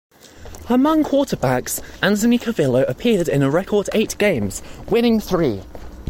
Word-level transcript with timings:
Among 0.67 1.03
quarterbacks, 1.03 1.79
Anthony 2.01 2.39
Calvillo 2.39 2.89
appeared 2.89 3.27
in 3.27 3.43
a 3.43 3.51
record 3.51 3.87
eight 3.93 4.17
games, 4.17 4.63
winning 4.89 5.19
three. 5.19 5.61